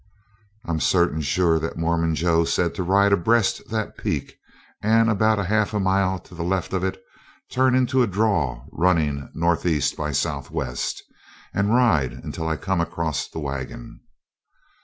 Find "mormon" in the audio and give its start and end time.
1.77-2.15